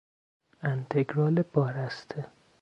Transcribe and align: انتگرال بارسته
انتگرال 0.63 1.41
بارسته 1.41 2.25